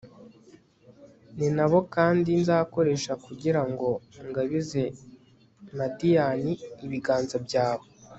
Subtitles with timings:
[1.37, 3.89] ni na bo kandi nzakoresha kugira ngo
[4.27, 4.83] ngabize
[5.77, 6.53] madiyani
[6.85, 7.85] ibiganza byawe